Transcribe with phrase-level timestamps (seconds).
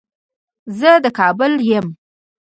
[0.79, 1.87] زه د کابل يم